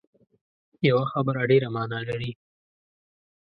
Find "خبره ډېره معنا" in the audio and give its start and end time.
1.13-1.99